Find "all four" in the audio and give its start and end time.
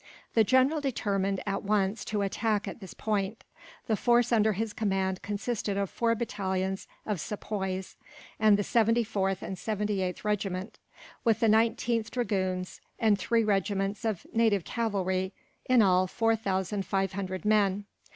15.83-16.35